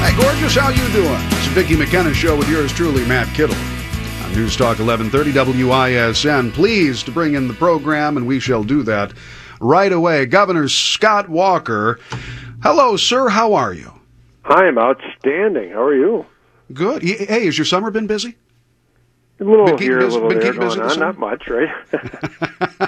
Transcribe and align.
Hey, 0.00 0.16
gorgeous, 0.16 0.54
how 0.54 0.70
you 0.70 0.88
doing? 0.92 1.18
It's 1.32 1.48
the 1.48 1.54
Vicki 1.54 1.76
McKenna 1.76 2.14
Show 2.14 2.36
with 2.36 2.48
yours 2.48 2.72
truly, 2.72 3.04
Matt 3.06 3.26
Kittle. 3.34 3.56
On 4.24 4.32
News 4.32 4.56
Talk 4.56 4.78
1130 4.78 5.32
WISN. 5.64 6.52
Pleased 6.52 7.06
to 7.06 7.12
bring 7.12 7.34
in 7.34 7.48
the 7.48 7.54
program, 7.54 8.16
and 8.16 8.26
we 8.26 8.38
shall 8.38 8.62
do 8.62 8.82
that 8.84 9.12
right 9.60 9.90
away. 9.92 10.24
Governor 10.26 10.68
Scott 10.68 11.28
Walker. 11.28 11.98
Hello, 12.62 12.96
sir. 12.96 13.28
How 13.28 13.54
are 13.54 13.72
you? 13.74 13.92
I 14.44 14.66
am 14.66 14.78
outstanding. 14.78 15.70
How 15.72 15.82
are 15.82 15.94
you? 15.94 16.24
Good. 16.72 17.02
Hey, 17.02 17.46
has 17.46 17.58
your 17.58 17.64
summer 17.64 17.90
been 17.90 18.06
busy? 18.06 18.36
A 19.40 19.44
little 19.44 19.66
Been 19.66 19.78
here, 19.78 19.98
a 19.98 20.06
little 20.06 20.28
been 20.28 20.38
there 20.38 20.52
busy 20.52 20.58
going 20.76 20.80
on. 20.80 20.90
summer? 20.90 21.06
Not 21.06 21.18
much, 21.18 21.48
right? 21.48 21.68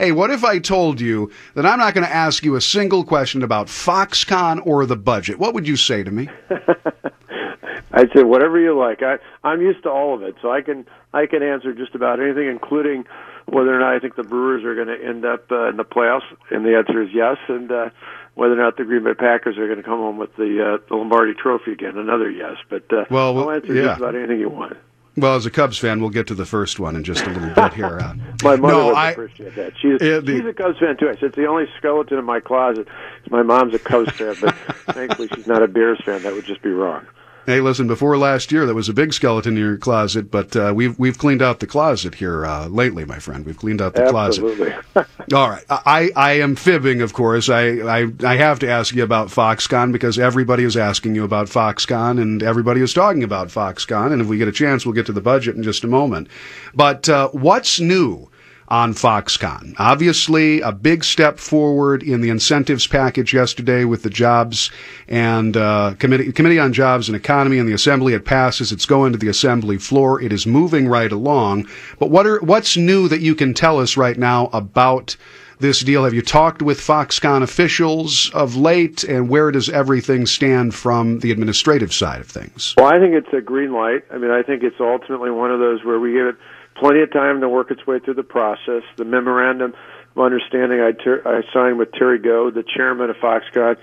Hey, 0.00 0.12
what 0.12 0.30
if 0.30 0.44
I 0.44 0.58
told 0.58 0.98
you 0.98 1.30
that 1.52 1.66
I'm 1.66 1.78
not 1.78 1.92
going 1.92 2.06
to 2.06 2.12
ask 2.12 2.42
you 2.42 2.56
a 2.56 2.60
single 2.62 3.04
question 3.04 3.42
about 3.42 3.66
Foxconn 3.66 4.66
or 4.66 4.86
the 4.86 4.96
budget? 4.96 5.38
What 5.38 5.52
would 5.52 5.68
you 5.68 5.76
say 5.76 6.02
to 6.02 6.10
me? 6.10 6.26
I'd 7.92 8.10
say 8.16 8.22
whatever 8.22 8.58
you 8.58 8.74
like. 8.78 9.02
I 9.02 9.18
I'm 9.44 9.60
used 9.60 9.82
to 9.82 9.90
all 9.90 10.14
of 10.14 10.22
it, 10.22 10.36
so 10.40 10.50
I 10.50 10.62
can 10.62 10.86
I 11.12 11.26
can 11.26 11.42
answer 11.42 11.74
just 11.74 11.94
about 11.94 12.18
anything, 12.18 12.48
including 12.48 13.04
whether 13.44 13.76
or 13.76 13.78
not 13.78 13.94
I 13.94 13.98
think 13.98 14.16
the 14.16 14.22
Brewers 14.22 14.64
are 14.64 14.74
going 14.74 14.88
to 14.88 15.06
end 15.06 15.26
up 15.26 15.52
uh, 15.52 15.68
in 15.68 15.76
the 15.76 15.84
playoffs. 15.84 16.24
And 16.50 16.64
the 16.64 16.78
answer 16.78 17.02
is 17.02 17.10
yes. 17.12 17.36
And 17.48 17.70
uh, 17.70 17.90
whether 18.36 18.54
or 18.54 18.62
not 18.64 18.78
the 18.78 18.84
Green 18.84 19.04
Bay 19.04 19.12
Packers 19.12 19.58
are 19.58 19.66
going 19.66 19.80
to 19.80 19.84
come 19.84 19.98
home 19.98 20.16
with 20.16 20.34
the 20.36 20.76
uh, 20.80 20.86
the 20.88 20.96
Lombardi 20.96 21.34
Trophy 21.34 21.72
again, 21.72 21.98
another 21.98 22.30
yes. 22.30 22.56
But 22.70 22.90
uh, 22.90 23.04
Well, 23.10 23.38
I'll 23.38 23.50
answer 23.50 23.74
yeah. 23.74 23.82
just 23.82 24.00
about 24.00 24.14
anything 24.14 24.40
you 24.40 24.48
want. 24.48 24.78
Well, 25.20 25.34
as 25.36 25.44
a 25.46 25.50
Cubs 25.50 25.78
fan, 25.78 26.00
we'll 26.00 26.10
get 26.10 26.26
to 26.28 26.34
the 26.34 26.46
first 26.46 26.80
one 26.80 26.96
in 26.96 27.04
just 27.04 27.24
a 27.26 27.30
little 27.30 27.50
bit 27.54 27.74
here. 27.74 27.98
Uh, 28.00 28.14
My 28.42 28.56
mother 28.56 28.72
no, 28.74 28.86
would 28.86 28.94
I, 28.96 29.10
appreciate 29.10 29.54
that. 29.56 29.72
She's, 29.80 30.00
Yeah, 30.00 30.20
the- 30.20 30.38
she's 30.38 30.46
a 30.46 30.52
Cubs 30.54 30.78
fan 30.78 30.96
too. 30.96 31.08
I 31.08 31.14
said 31.14 31.24
it's 31.24 31.36
the 31.36 31.46
only 31.46 31.66
skeleton 31.76 32.18
in 32.18 32.24
my 32.24 32.40
closet. 32.40 32.88
My 33.30 33.42
mom's 33.42 33.74
a 33.74 33.78
Cubs 33.78 34.12
fan, 34.12 34.34
but 34.40 34.54
thankfully 34.94 35.28
she's 35.34 35.46
not 35.46 35.62
a 35.62 35.68
Bears 35.68 36.00
fan. 36.04 36.22
That 36.22 36.32
would 36.34 36.44
just 36.46 36.62
be 36.62 36.70
wrong. 36.70 37.06
Hey, 37.46 37.60
listen. 37.60 37.86
Before 37.86 38.16
last 38.18 38.52
year, 38.52 38.66
there 38.66 38.74
was 38.74 38.88
a 38.88 38.92
big 38.92 39.12
skeleton 39.14 39.56
in 39.56 39.62
your 39.62 39.76
closet, 39.78 40.30
but 40.30 40.54
uh, 40.54 40.72
we've 40.74 40.98
we've 40.98 41.16
cleaned 41.16 41.40
out 41.40 41.60
the 41.60 41.66
closet 41.66 42.14
here 42.16 42.44
uh, 42.44 42.68
lately, 42.68 43.04
my 43.04 43.18
friend. 43.18 43.46
We've 43.46 43.56
cleaned 43.56 43.80
out 43.80 43.94
the 43.94 44.02
Absolutely. 44.04 44.72
closet. 44.92 45.10
All 45.34 45.48
right, 45.48 45.64
I 45.70 46.10
I 46.14 46.32
am 46.32 46.54
fibbing, 46.54 47.00
of 47.00 47.14
course. 47.14 47.48
I, 47.48 47.80
I 47.80 48.08
I 48.22 48.36
have 48.36 48.58
to 48.60 48.68
ask 48.68 48.94
you 48.94 49.02
about 49.02 49.28
Foxconn 49.28 49.90
because 49.90 50.18
everybody 50.18 50.64
is 50.64 50.76
asking 50.76 51.14
you 51.14 51.24
about 51.24 51.46
Foxconn, 51.46 52.20
and 52.20 52.42
everybody 52.42 52.82
is 52.82 52.92
talking 52.92 53.24
about 53.24 53.48
Foxconn. 53.48 54.12
And 54.12 54.20
if 54.20 54.28
we 54.28 54.36
get 54.36 54.48
a 54.48 54.52
chance, 54.52 54.84
we'll 54.84 54.94
get 54.94 55.06
to 55.06 55.12
the 55.12 55.20
budget 55.20 55.56
in 55.56 55.62
just 55.62 55.82
a 55.82 55.88
moment. 55.88 56.28
But 56.74 57.08
uh, 57.08 57.30
what's 57.30 57.80
new? 57.80 58.28
On 58.70 58.94
Foxconn. 58.94 59.74
Obviously, 59.78 60.60
a 60.60 60.70
big 60.70 61.02
step 61.02 61.38
forward 61.38 62.02
in 62.02 62.20
the 62.20 62.28
incentives 62.28 62.86
package 62.86 63.34
yesterday 63.34 63.84
with 63.84 64.04
the 64.04 64.10
jobs 64.10 64.70
and 65.08 65.56
uh, 65.56 65.94
committee 65.98 66.30
committee 66.32 66.58
on 66.58 66.72
jobs 66.72 67.08
and 67.08 67.16
economy 67.16 67.58
and 67.58 67.68
the 67.68 67.72
assembly. 67.72 68.14
It 68.14 68.24
passes. 68.24 68.70
It's 68.70 68.86
going 68.86 69.12
to 69.12 69.18
the 69.18 69.28
assembly 69.28 69.78
floor. 69.78 70.22
It 70.22 70.32
is 70.32 70.46
moving 70.46 70.86
right 70.86 71.10
along. 71.10 71.66
But 71.98 72.10
what 72.10 72.26
are 72.26 72.38
what's 72.40 72.76
new 72.76 73.08
that 73.08 73.20
you 73.20 73.34
can 73.34 73.54
tell 73.54 73.80
us 73.80 73.96
right 73.96 74.16
now 74.16 74.48
about? 74.52 75.16
This 75.60 75.80
deal. 75.80 76.04
Have 76.04 76.14
you 76.14 76.22
talked 76.22 76.62
with 76.62 76.80
Foxconn 76.80 77.42
officials 77.42 78.30
of 78.32 78.56
late, 78.56 79.04
and 79.04 79.28
where 79.28 79.50
does 79.50 79.68
everything 79.68 80.24
stand 80.24 80.74
from 80.74 81.18
the 81.18 81.30
administrative 81.30 81.92
side 81.92 82.22
of 82.22 82.28
things? 82.28 82.72
Well, 82.78 82.86
I 82.86 82.98
think 82.98 83.12
it's 83.12 83.30
a 83.34 83.42
green 83.42 83.74
light. 83.74 84.02
I 84.10 84.16
mean, 84.16 84.30
I 84.30 84.42
think 84.42 84.62
it's 84.62 84.80
ultimately 84.80 85.30
one 85.30 85.50
of 85.50 85.60
those 85.60 85.84
where 85.84 86.00
we 86.00 86.14
give 86.14 86.28
it 86.28 86.36
plenty 86.80 87.02
of 87.02 87.12
time 87.12 87.40
to 87.42 87.48
work 87.48 87.70
its 87.70 87.86
way 87.86 87.98
through 88.00 88.14
the 88.14 88.22
process. 88.22 88.82
The 88.96 89.04
memorandum 89.04 89.74
of 90.16 90.22
understanding 90.22 90.80
I, 90.80 90.92
ter- 90.92 91.22
I 91.24 91.42
signed 91.52 91.78
with 91.78 91.92
Terry 91.92 92.18
Gou, 92.18 92.50
the 92.50 92.64
chairman 92.64 93.10
of 93.10 93.16
Foxconn, 93.16 93.76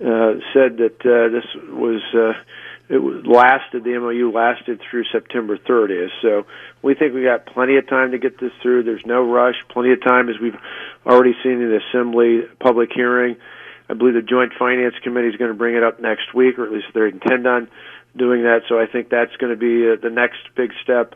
uh, 0.00 0.40
said 0.52 0.78
that 0.78 0.96
uh, 1.04 1.28
this 1.28 1.44
was 1.68 2.02
uh, 2.14 2.32
it 2.88 2.98
was 2.98 3.24
lasted. 3.24 3.84
The 3.84 3.98
MOU 4.00 4.32
lasted 4.32 4.80
through 4.90 5.04
September 5.12 5.56
30th. 5.56 6.08
So 6.22 6.46
we 6.82 6.94
think 6.94 7.14
we 7.14 7.22
got 7.22 7.46
plenty 7.46 7.76
of 7.76 7.86
time 7.86 8.10
to 8.10 8.18
get 8.18 8.40
this 8.40 8.50
through. 8.62 8.82
There's 8.82 9.06
no 9.06 9.22
rush. 9.30 9.54
Plenty 9.68 9.92
of 9.92 10.02
time, 10.02 10.28
as 10.28 10.40
we've 10.42 10.58
already 11.06 11.34
seen 11.44 11.62
in 11.62 11.68
the 11.70 11.78
Assembly 11.88 12.42
public 12.58 12.90
hearing. 12.92 13.36
I 13.88 13.94
believe 13.94 14.14
the 14.14 14.22
Joint 14.22 14.52
Finance 14.58 14.94
Committee 15.04 15.28
is 15.28 15.36
going 15.36 15.52
to 15.52 15.56
bring 15.56 15.76
it 15.76 15.84
up 15.84 16.00
next 16.00 16.34
week, 16.34 16.58
or 16.58 16.66
at 16.66 16.72
least 16.72 16.86
they 16.94 17.00
intend 17.02 17.46
on 17.46 17.68
doing 18.16 18.42
that. 18.42 18.62
So 18.68 18.80
I 18.80 18.86
think 18.86 19.08
that's 19.08 19.36
going 19.36 19.52
to 19.52 19.58
be 19.58 19.86
uh, 19.86 19.96
the 20.02 20.10
next 20.10 20.38
big 20.56 20.72
step 20.82 21.14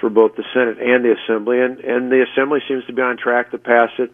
for 0.00 0.10
both 0.10 0.36
the 0.36 0.44
Senate 0.52 0.78
and 0.78 1.04
the 1.04 1.14
Assembly. 1.14 1.60
And, 1.60 1.80
and 1.80 2.10
the 2.10 2.24
Assembly 2.32 2.60
seems 2.68 2.84
to 2.86 2.92
be 2.92 3.02
on 3.02 3.16
track 3.16 3.50
to 3.50 3.58
pass 3.58 3.90
it 3.98 4.10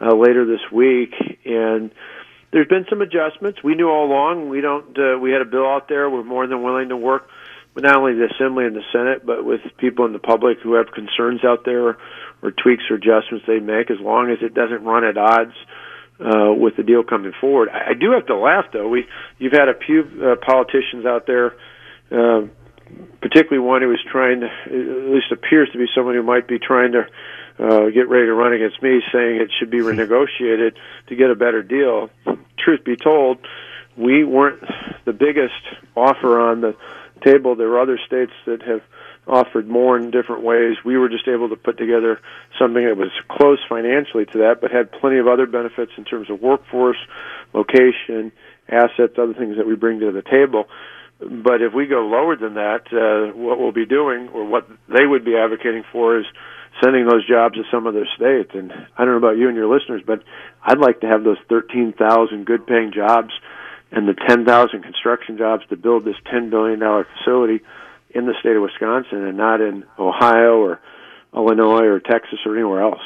uh, 0.00 0.14
later 0.14 0.44
this 0.44 0.60
week. 0.72 1.14
And 1.44 1.90
there's 2.52 2.68
been 2.68 2.86
some 2.88 3.00
adjustments. 3.00 3.60
We 3.64 3.74
knew 3.74 3.88
all 3.88 4.06
along. 4.06 4.48
We 4.48 4.60
don't. 4.60 4.96
Uh, 4.96 5.18
we 5.18 5.32
had 5.32 5.40
a 5.40 5.46
bill 5.46 5.66
out 5.66 5.88
there. 5.88 6.08
We're 6.10 6.24
more 6.24 6.46
than 6.46 6.62
willing 6.62 6.90
to 6.90 6.96
work 6.96 7.28
with 7.74 7.84
not 7.84 7.96
only 7.96 8.12
the 8.14 8.28
Assembly 8.34 8.66
and 8.66 8.76
the 8.76 8.84
Senate, 8.92 9.24
but 9.24 9.44
with 9.44 9.60
people 9.78 10.04
in 10.04 10.12
the 10.12 10.18
public 10.18 10.58
who 10.62 10.74
have 10.74 10.92
concerns 10.92 11.44
out 11.44 11.64
there 11.64 11.96
or 12.42 12.50
tweaks 12.50 12.84
or 12.90 12.96
adjustments 12.96 13.46
they 13.46 13.60
make, 13.60 13.90
as 13.90 13.96
long 14.00 14.30
as 14.30 14.38
it 14.42 14.52
doesn't 14.52 14.84
run 14.84 15.04
at 15.04 15.16
odds 15.16 15.54
uh, 16.20 16.52
with 16.52 16.76
the 16.76 16.82
deal 16.82 17.02
coming 17.02 17.32
forward. 17.40 17.68
I, 17.70 17.90
I 17.90 17.94
do 17.98 18.12
have 18.12 18.26
to 18.26 18.36
laugh 18.36 18.66
though. 18.72 18.88
We 18.88 19.06
you've 19.38 19.52
had 19.52 19.68
a 19.68 19.78
few 19.86 20.02
uh, 20.02 20.36
politicians 20.44 21.06
out 21.06 21.26
there. 21.26 21.54
Uh, 22.10 22.48
particularly 23.20 23.66
one 23.66 23.82
who 23.82 23.92
is 23.92 24.00
trying 24.10 24.40
to, 24.40 24.46
at 24.46 25.12
least 25.12 25.32
appears 25.32 25.70
to 25.72 25.78
be 25.78 25.86
someone 25.94 26.14
who 26.14 26.22
might 26.22 26.48
be 26.48 26.58
trying 26.58 26.92
to 26.92 27.06
uh, 27.58 27.90
get 27.90 28.08
ready 28.08 28.26
to 28.26 28.34
run 28.34 28.52
against 28.52 28.82
me, 28.82 29.00
saying 29.12 29.36
it 29.36 29.50
should 29.58 29.70
be 29.70 29.78
renegotiated 29.78 30.72
to 31.08 31.16
get 31.16 31.30
a 31.30 31.34
better 31.34 31.62
deal. 31.62 32.10
Truth 32.58 32.84
be 32.84 32.96
told, 32.96 33.38
we 33.96 34.24
weren't 34.24 34.62
the 35.04 35.12
biggest 35.12 35.62
offer 35.94 36.40
on 36.40 36.60
the 36.60 36.76
table. 37.24 37.54
There 37.54 37.68
were 37.68 37.80
other 37.80 37.98
states 38.06 38.32
that 38.46 38.62
have 38.62 38.82
offered 39.26 39.68
more 39.68 39.96
in 39.96 40.10
different 40.10 40.42
ways. 40.42 40.76
We 40.84 40.96
were 40.96 41.08
just 41.08 41.28
able 41.28 41.48
to 41.50 41.56
put 41.56 41.78
together 41.78 42.20
something 42.58 42.84
that 42.84 42.96
was 42.96 43.12
close 43.30 43.58
financially 43.68 44.26
to 44.26 44.38
that, 44.38 44.60
but 44.60 44.72
had 44.72 44.90
plenty 44.90 45.18
of 45.18 45.28
other 45.28 45.46
benefits 45.46 45.92
in 45.96 46.04
terms 46.04 46.28
of 46.30 46.40
workforce, 46.42 46.96
location, 47.52 48.32
assets, 48.68 49.14
other 49.18 49.34
things 49.34 49.56
that 49.58 49.66
we 49.66 49.76
bring 49.76 50.00
to 50.00 50.10
the 50.10 50.22
table. 50.22 50.64
But 51.30 51.62
if 51.62 51.72
we 51.74 51.86
go 51.86 52.06
lower 52.06 52.36
than 52.36 52.54
that, 52.54 52.86
uh, 52.92 53.36
what 53.36 53.58
we'll 53.58 53.72
be 53.72 53.86
doing, 53.86 54.28
or 54.28 54.44
what 54.44 54.68
they 54.88 55.06
would 55.06 55.24
be 55.24 55.36
advocating 55.36 55.84
for, 55.92 56.18
is 56.18 56.26
sending 56.82 57.06
those 57.06 57.26
jobs 57.28 57.54
to 57.56 57.62
some 57.70 57.86
other 57.86 58.06
states. 58.16 58.50
And 58.54 58.72
I 58.72 59.04
don't 59.04 59.20
know 59.20 59.28
about 59.28 59.36
you 59.36 59.48
and 59.48 59.56
your 59.56 59.72
listeners, 59.72 60.02
but 60.06 60.22
I'd 60.62 60.78
like 60.78 61.00
to 61.00 61.06
have 61.06 61.22
those 61.24 61.38
13,000 61.48 62.44
good-paying 62.44 62.92
jobs 62.92 63.30
and 63.90 64.08
the 64.08 64.14
10,000 64.14 64.82
construction 64.82 65.36
jobs 65.36 65.64
to 65.68 65.76
build 65.76 66.04
this 66.04 66.16
$10 66.32 66.50
billion 66.50 66.80
facility 66.80 67.60
in 68.10 68.26
the 68.26 68.34
state 68.40 68.56
of 68.56 68.62
Wisconsin 68.62 69.26
and 69.26 69.36
not 69.36 69.60
in 69.60 69.84
Ohio 69.98 70.58
or 70.58 70.80
Illinois 71.34 71.86
or 71.86 72.00
Texas 72.00 72.38
or 72.46 72.54
anywhere 72.54 72.82
else. 72.82 73.02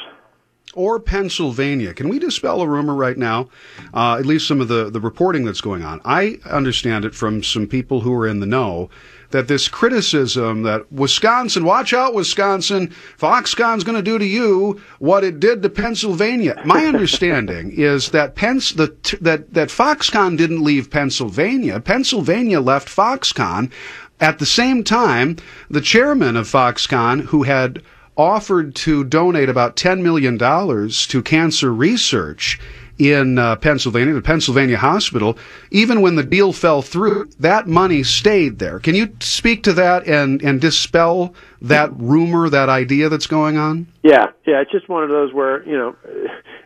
Or 0.77 0.99
Pennsylvania. 0.99 1.91
Can 1.91 2.07
we 2.07 2.19
dispel 2.19 2.61
a 2.61 2.67
rumor 2.67 2.93
right 2.93 3.17
now? 3.17 3.49
Uh, 3.93 4.17
at 4.19 4.27
least 4.27 4.47
some 4.47 4.61
of 4.61 4.67
the, 4.67 4.91
the 4.91 5.01
reporting 5.01 5.43
that's 5.43 5.59
going 5.59 5.83
on. 5.83 5.99
I 6.05 6.37
understand 6.45 7.03
it 7.03 7.15
from 7.15 7.41
some 7.43 7.65
people 7.65 8.01
who 8.01 8.13
are 8.13 8.27
in 8.27 8.39
the 8.39 8.45
know 8.45 8.91
that 9.31 9.47
this 9.47 9.67
criticism 9.67 10.61
that 10.63 10.91
Wisconsin, 10.91 11.65
watch 11.65 11.93
out, 11.93 12.13
Wisconsin, 12.13 12.93
Foxconn's 13.19 13.83
going 13.83 13.97
to 13.97 14.03
do 14.03 14.19
to 14.19 14.25
you 14.25 14.79
what 14.99 15.23
it 15.23 15.39
did 15.39 15.63
to 15.63 15.69
Pennsylvania. 15.69 16.61
My 16.63 16.85
understanding 16.85 17.73
is 17.73 18.11
that 18.11 18.35
Pence, 18.35 18.71
the, 18.71 18.95
that, 19.19 19.53
that 19.53 19.69
Foxconn 19.69 20.37
didn't 20.37 20.63
leave 20.63 20.91
Pennsylvania. 20.91 21.79
Pennsylvania 21.79 22.61
left 22.61 22.87
Foxconn. 22.87 23.71
At 24.19 24.39
the 24.39 24.45
same 24.45 24.83
time, 24.83 25.37
the 25.69 25.81
chairman 25.81 26.37
of 26.37 26.47
Foxconn, 26.47 27.25
who 27.25 27.43
had 27.43 27.83
offered 28.17 28.75
to 28.75 29.03
donate 29.03 29.49
about 29.49 29.75
$10 29.75 30.01
million 30.01 30.37
to 30.37 31.21
cancer 31.21 31.73
research 31.73 32.59
in 32.97 33.37
uh, 33.37 33.55
Pennsylvania, 33.57 34.13
the 34.13 34.21
Pennsylvania 34.21 34.77
hospital, 34.77 35.37
even 35.71 36.01
when 36.01 36.15
the 36.15 36.23
deal 36.23 36.51
fell 36.51 36.81
through, 36.81 37.29
that 37.39 37.67
money 37.67 38.01
stayed 38.03 38.57
there. 38.57 38.79
Can 38.79 38.95
you 38.95 39.15
speak 39.19 39.63
to 39.63 39.73
that 39.73 40.07
and, 40.07 40.41
and 40.41 40.59
dispel 40.59 41.35
that 41.61 41.91
rumor, 41.95 42.49
that 42.49 42.69
idea 42.69 43.09
that's 43.09 43.27
going 43.27 43.57
on? 43.57 43.87
Yeah, 44.03 44.27
yeah, 44.45 44.61
it's 44.61 44.71
just 44.71 44.89
one 44.89 45.03
of 45.03 45.09
those 45.09 45.31
where, 45.31 45.63
you 45.67 45.77
know, 45.77 45.95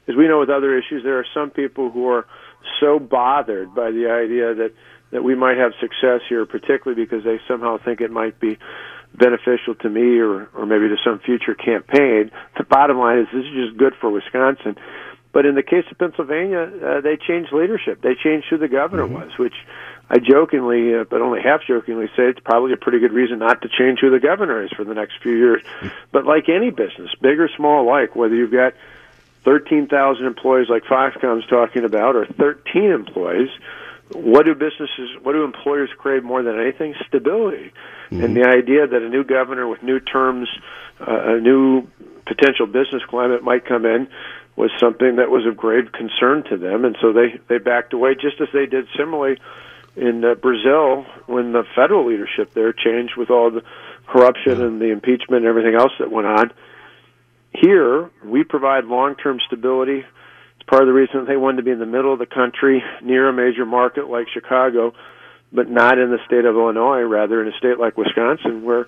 as 0.07 0.15
we 0.15 0.27
know 0.27 0.39
with 0.39 0.49
other 0.49 0.77
issues, 0.77 1.03
there 1.03 1.19
are 1.19 1.25
some 1.33 1.49
people 1.49 1.91
who 1.91 2.07
are 2.07 2.25
so 2.79 2.97
bothered 2.97 3.75
by 3.75 3.91
the 3.91 4.09
idea 4.09 4.53
that, 4.55 4.73
that 5.11 5.23
we 5.23 5.35
might 5.35 5.57
have 5.57 5.73
success 5.81 6.21
here, 6.29 6.45
particularly 6.45 7.03
because 7.03 7.25
they 7.25 7.39
somehow 7.47 7.77
think 7.77 7.99
it 7.99 8.11
might 8.11 8.39
be 8.39 8.57
beneficial 9.13 9.75
to 9.75 9.89
me 9.89 10.19
or, 10.19 10.49
or 10.55 10.65
maybe 10.65 10.87
to 10.89 10.97
some 11.03 11.19
future 11.19 11.55
campaign. 11.55 12.31
The 12.57 12.63
bottom 12.63 12.97
line 12.97 13.19
is 13.19 13.27
this 13.33 13.45
is 13.45 13.67
just 13.67 13.77
good 13.77 13.93
for 13.99 14.09
Wisconsin. 14.09 14.77
But 15.33 15.45
in 15.45 15.55
the 15.55 15.63
case 15.63 15.85
of 15.89 15.97
Pennsylvania, 15.97 16.59
uh, 16.59 17.01
they 17.01 17.15
changed 17.15 17.53
leadership. 17.53 18.01
They 18.01 18.15
changed 18.15 18.47
who 18.49 18.57
the 18.57 18.67
governor 18.67 19.03
Mm-hmm. 19.03 19.13
was, 19.13 19.37
which 19.37 19.53
I 20.09 20.19
jokingly, 20.19 20.93
uh, 20.93 21.05
but 21.09 21.21
only 21.21 21.41
half 21.41 21.61
jokingly, 21.65 22.07
say 22.17 22.23
it's 22.27 22.39
probably 22.41 22.73
a 22.73 22.77
pretty 22.77 22.99
good 22.99 23.13
reason 23.13 23.39
not 23.39 23.61
to 23.61 23.69
change 23.69 23.99
who 23.99 24.09
the 24.09 24.19
governor 24.19 24.61
is 24.61 24.69
for 24.71 24.83
the 24.83 24.93
next 24.93 25.13
few 25.23 25.35
years. 25.37 25.63
But 26.11 26.25
like 26.25 26.49
any 26.49 26.69
business, 26.69 27.11
big 27.21 27.39
or 27.39 27.49
small 27.55 27.83
alike, 27.87 28.13
whether 28.13 28.35
you've 28.35 28.51
got 28.51 28.73
13,000 29.45 30.25
employees 30.25 30.67
like 30.69 30.83
Foxconn's 30.83 31.45
talking 31.47 31.85
about 31.85 32.15
or 32.17 32.25
13 32.25 32.83
employees, 32.91 33.49
what 34.13 34.45
do 34.45 34.53
businesses, 34.53 35.09
what 35.21 35.33
do 35.33 35.43
employers 35.43 35.89
crave 35.97 36.23
more 36.23 36.43
than 36.43 36.59
anything? 36.59 36.95
Stability. 37.07 37.71
Mm-hmm. 38.11 38.23
And 38.23 38.35
the 38.35 38.45
idea 38.47 38.87
that 38.87 39.01
a 39.01 39.09
new 39.09 39.23
governor 39.23 39.67
with 39.67 39.83
new 39.83 39.99
terms, 39.99 40.49
uh, 40.99 41.35
a 41.35 41.39
new 41.39 41.87
potential 42.25 42.65
business 42.65 43.03
climate 43.09 43.43
might 43.43 43.65
come 43.65 43.85
in 43.85 44.07
was 44.55 44.71
something 44.79 45.15
that 45.15 45.29
was 45.29 45.45
of 45.45 45.57
grave 45.57 45.91
concern 45.91 46.43
to 46.49 46.57
them. 46.57 46.85
And 46.85 46.97
so 47.01 47.13
they, 47.13 47.39
they 47.47 47.57
backed 47.57 47.93
away, 47.93 48.15
just 48.15 48.41
as 48.41 48.47
they 48.53 48.65
did 48.65 48.87
similarly 48.97 49.37
in 49.95 50.23
uh, 50.23 50.35
Brazil 50.35 51.05
when 51.27 51.51
the 51.51 51.63
federal 51.75 52.07
leadership 52.07 52.53
there 52.53 52.73
changed 52.73 53.15
with 53.17 53.29
all 53.29 53.51
the 53.51 53.63
corruption 54.07 54.59
yeah. 54.59 54.65
and 54.65 54.81
the 54.81 54.91
impeachment 54.91 55.43
and 55.43 55.45
everything 55.45 55.75
else 55.75 55.91
that 55.99 56.11
went 56.11 56.27
on. 56.27 56.51
Here, 57.53 58.09
we 58.23 58.43
provide 58.43 58.85
long 58.85 59.15
term 59.15 59.39
stability 59.45 60.05
part 60.71 60.83
of 60.83 60.87
the 60.87 60.93
reason 60.93 61.25
they 61.25 61.35
wanted 61.35 61.57
to 61.57 61.63
be 61.63 61.71
in 61.71 61.79
the 61.79 61.85
middle 61.85 62.13
of 62.13 62.19
the 62.19 62.25
country, 62.25 62.81
near 63.03 63.27
a 63.27 63.33
major 63.33 63.65
market 63.65 64.09
like 64.09 64.27
Chicago, 64.33 64.93
but 65.51 65.69
not 65.69 65.99
in 65.99 66.09
the 66.11 66.19
state 66.25 66.45
of 66.45 66.55
Illinois, 66.55 67.01
rather 67.01 67.41
in 67.41 67.49
a 67.49 67.57
state 67.57 67.77
like 67.77 67.97
Wisconsin, 67.97 68.63
where 68.63 68.87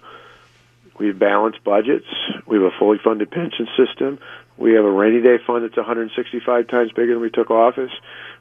we 0.97 1.07
have 1.07 1.19
balanced 1.19 1.62
budgets, 1.65 2.07
we 2.47 2.56
have 2.56 2.63
a 2.63 2.80
fully 2.80 3.00
funded 3.03 3.30
pension 3.30 3.68
system, 3.75 4.18
we 4.57 4.74
have 4.75 4.85
a 4.85 4.89
rainy 4.89 5.21
day 5.21 5.44
fund 5.45 5.65
that's 5.65 5.75
165 5.75 6.68
times 6.69 6.91
bigger 6.95 7.15
than 7.15 7.21
we 7.21 7.30
took 7.30 7.51
office. 7.51 7.91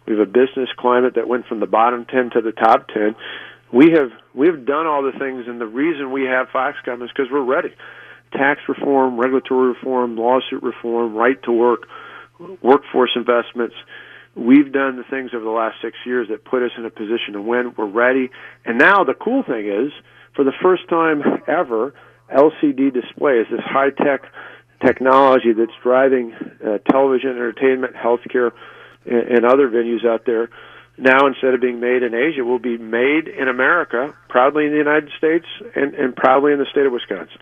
We 0.07 0.13
have 0.13 0.21
a 0.21 0.31
business 0.31 0.69
climate 0.77 1.15
that 1.17 1.27
went 1.27 1.47
from 1.47 1.59
the 1.59 1.67
bottom 1.67 2.05
10 2.05 2.31
to 2.35 2.43
the 2.43 2.53
top 2.53 2.89
10. 2.89 3.17
We 3.73 3.93
have 3.93 4.13
we 4.35 4.47
have 4.47 4.67
done 4.67 4.87
all 4.87 5.03
the 5.03 5.19
things, 5.19 5.49
and 5.49 5.59
the 5.61 5.67
reason 5.67 6.13
we 6.13 6.25
have 6.25 6.49
Foxconn 6.49 7.03
is 7.03 7.09
because 7.09 7.33
we're 7.33 7.43
ready. 7.43 7.75
Tax 8.33 8.61
reform, 8.69 9.17
regulatory 9.17 9.69
reform, 9.69 10.17
lawsuit 10.17 10.63
reform, 10.63 11.15
right 11.15 11.43
to 11.45 11.53
work 11.53 11.89
workforce 12.63 13.11
investments. 13.17 13.75
We've 14.35 14.73
done 14.73 14.97
the 14.97 15.05
things 15.11 15.31
over 15.35 15.45
the 15.45 15.51
last 15.51 15.77
six 15.83 15.97
years 16.07 16.29
that 16.31 16.45
put 16.45 16.63
us 16.63 16.71
in 16.79 16.87
a 16.87 16.91
position 16.91 17.35
to 17.35 17.43
win. 17.43 17.75
We're 17.77 17.87
ready. 17.87 18.31
And 18.65 18.79
now 18.79 19.05
the 19.05 19.15
cool 19.15 19.43
thing 19.43 19.69
is, 19.69 19.93
for 20.35 20.45
the 20.45 20.53
first 20.63 20.89
time 20.89 21.23
ever, 21.47 21.95
LCD 22.35 22.93
displays, 22.93 23.47
this 23.51 23.61
high 23.61 23.91
tech 23.91 24.23
technology 24.85 25.53
that's 25.53 25.73
driving 25.83 26.33
uh, 26.35 26.79
television, 26.91 27.31
entertainment, 27.31 27.95
healthcare, 27.95 28.53
and, 29.05 29.37
and 29.37 29.45
other 29.45 29.69
venues 29.69 30.07
out 30.07 30.25
there, 30.25 30.49
now 30.99 31.27
instead 31.27 31.55
of 31.55 31.61
being 31.61 31.81
made 31.81 32.03
in 32.03 32.15
Asia, 32.15 32.45
will 32.45 32.59
be 32.59 32.79
made 32.79 33.29
in 33.29 33.49
America, 33.49 34.15
proudly 34.29 34.67
in 34.67 34.73
the 34.73 34.79
United 34.79 35.11
States, 35.17 35.47
and, 35.75 35.95
and 35.95 36.17
proudly 36.17 36.53
in 36.53 36.59
the 36.59 36.67
state 36.71 36.87
of 36.87 36.93
Wisconsin. 36.93 37.41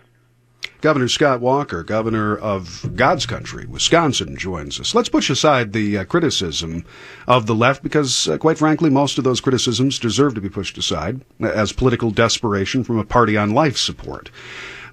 Governor 0.81 1.07
Scott 1.07 1.41
Walker, 1.41 1.83
governor 1.83 2.35
of 2.35 2.95
God's 2.95 3.27
country, 3.27 3.67
Wisconsin, 3.67 4.35
joins 4.35 4.79
us. 4.79 4.95
Let's 4.95 5.09
push 5.09 5.29
aside 5.29 5.73
the 5.73 5.99
uh, 5.99 6.05
criticism 6.05 6.85
of 7.27 7.45
the 7.45 7.53
left 7.53 7.83
because, 7.83 8.27
uh, 8.27 8.39
quite 8.39 8.57
frankly, 8.57 8.89
most 8.89 9.19
of 9.19 9.23
those 9.23 9.41
criticisms 9.41 9.99
deserve 9.99 10.33
to 10.33 10.41
be 10.41 10.49
pushed 10.49 10.79
aside 10.79 11.21
as 11.39 11.71
political 11.71 12.09
desperation 12.09 12.83
from 12.83 12.97
a 12.97 13.05
party 13.05 13.37
on 13.37 13.51
life 13.51 13.77
support. 13.77 14.31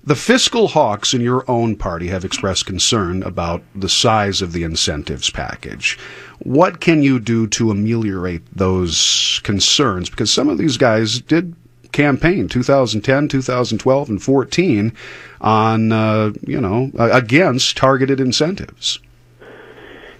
The 0.04 0.14
fiscal 0.14 0.68
hawks 0.68 1.12
in 1.14 1.22
your 1.22 1.44
own 1.50 1.76
party 1.76 2.08
have 2.08 2.24
expressed 2.24 2.66
concern 2.66 3.22
about 3.22 3.62
the 3.74 3.88
size 3.88 4.42
of 4.42 4.52
the 4.52 4.64
incentives 4.64 5.30
package. 5.30 5.98
What 6.38 6.80
can 6.80 7.02
you 7.02 7.18
do 7.18 7.46
to 7.48 7.70
ameliorate 7.70 8.42
those 8.54 9.40
concerns? 9.42 10.08
Because 10.08 10.30
some 10.30 10.48
of 10.48 10.58
these 10.58 10.76
guys 10.76 11.20
did 11.20 11.56
campaign 11.92 12.48
2010 12.48 13.28
2012 13.28 14.10
and 14.10 14.22
14 14.22 14.92
on 15.40 15.92
uh, 15.92 16.32
you 16.46 16.60
know 16.60 16.90
against 16.98 17.76
targeted 17.76 18.20
incentives. 18.20 19.00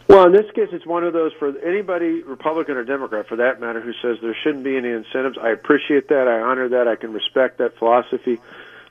Well 0.09 0.27
in 0.27 0.33
this 0.33 0.51
case 0.55 0.69
it's 0.73 0.87
one 0.87 1.05
of 1.05 1.13
those 1.13 1.33
for 1.39 1.57
anybody 1.59 2.23
republican 2.23 2.77
or 2.77 2.85
democrat 2.85 3.29
for 3.29 3.37
that 3.37 3.61
matter 3.61 3.81
who 3.81 3.93
says 4.03 4.19
there 4.23 4.37
shouldn't 4.43 4.65
be 4.65 4.77
any 4.77 4.91
incentives. 4.91 5.37
I 5.41 5.51
appreciate 5.51 6.09
that. 6.09 6.29
I 6.29 6.41
honor 6.41 6.69
that. 6.71 6.89
I 6.89 6.97
can 6.97 7.13
respect 7.13 7.59
that 7.59 7.77
philosophy. 7.79 8.41